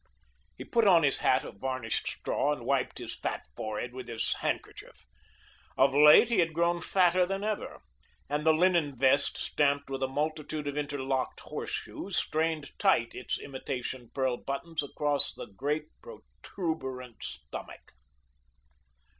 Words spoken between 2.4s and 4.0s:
and wiped his fat forehead